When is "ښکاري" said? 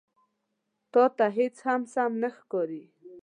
2.37-2.83